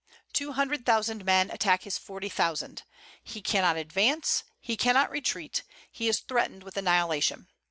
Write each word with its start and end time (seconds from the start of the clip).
Two 0.33 0.53
hundred 0.53 0.83
thousand 0.83 1.23
men 1.25 1.51
attack 1.51 1.83
his 1.83 1.99
forty 1.99 2.27
thousand. 2.27 2.81
He 3.23 3.39
cannot 3.39 3.77
advance, 3.77 4.43
he 4.59 4.75
cannot 4.75 5.11
retreat; 5.11 5.61
he 5.91 6.07
is 6.09 6.21
threatened 6.21 6.63
with 6.63 6.75
annihilation. 6.75 7.45